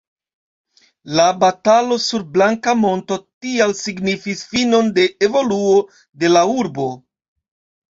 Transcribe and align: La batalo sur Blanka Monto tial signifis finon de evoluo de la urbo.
La 1.19 1.25
batalo 1.43 1.97
sur 2.05 2.23
Blanka 2.37 2.73
Monto 2.85 3.19
tial 3.45 3.77
signifis 3.83 4.43
finon 4.55 4.91
de 4.99 5.07
evoluo 5.31 5.79
de 6.25 6.35
la 6.35 6.45
urbo. 6.59 6.91